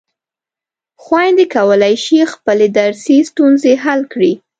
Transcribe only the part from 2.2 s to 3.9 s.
خپلې درسي ستونزې